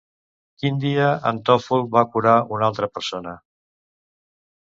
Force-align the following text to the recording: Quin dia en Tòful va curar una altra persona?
Quin 0.61 0.79
dia 0.83 1.09
en 1.31 1.41
Tòful 1.49 1.85
va 1.97 2.03
curar 2.15 2.35
una 2.57 2.65
altra 2.69 2.91
persona? 2.95 3.35